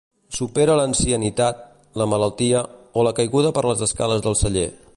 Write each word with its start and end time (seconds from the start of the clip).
Supera 0.35 0.77
l'ancianitat, 0.77 1.59
la 2.01 2.07
malaltia, 2.15 2.63
o 2.97 3.05
la 3.09 3.13
caiguda 3.21 3.53
per 3.59 3.65
les 3.73 3.85
escales 3.89 4.25
del 4.27 4.39
celler. 4.45 4.69